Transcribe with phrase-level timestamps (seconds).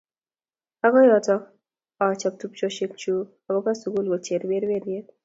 [0.85, 1.35] Akoyoto
[2.05, 5.05] achop tupchoshek chuk koba sukul kocher berberiet